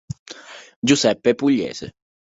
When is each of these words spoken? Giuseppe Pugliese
Giuseppe 0.83 1.35
Pugliese 1.35 1.93